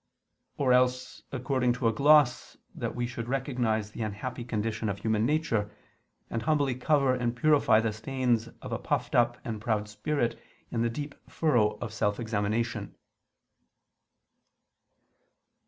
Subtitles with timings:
[0.57, 5.27] Or else according to a gloss, that we should recognize the unhappy condition of human
[5.27, 5.69] nature,
[6.27, 10.41] and humbly cover and purify the stains of a puffed up and proud spirit
[10.71, 12.95] in the deep furrow of self examination.